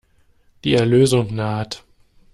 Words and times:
Die 0.63 0.73
Erlösung 0.73 1.35
naht. 1.35 1.83